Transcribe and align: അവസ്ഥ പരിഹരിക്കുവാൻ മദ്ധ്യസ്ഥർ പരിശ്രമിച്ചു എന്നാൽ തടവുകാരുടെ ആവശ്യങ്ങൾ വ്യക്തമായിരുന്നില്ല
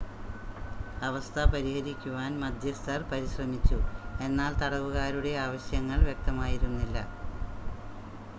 അവസ്ഥ 1.01 1.43
പരിഹരിക്കുവാൻ 1.51 2.31
മദ്ധ്യസ്ഥർ 2.39 3.03
പരിശ്രമിച്ചു 3.11 3.77
എന്നാൽ 4.19 4.51
തടവുകാരുടെ 4.61 5.33
ആവശ്യങ്ങൾ 5.45 6.01
വ്യക്തമായിരുന്നില്ല 6.09 6.97